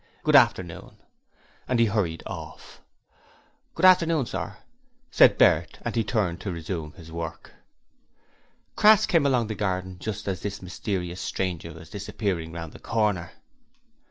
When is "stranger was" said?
11.21-11.91